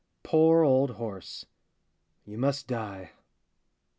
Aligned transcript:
Poor 0.23 0.63
old 0.63 0.89
horse! 0.95 1.45
you 2.25 2.35
must 2.35 2.67
die! 2.67 3.11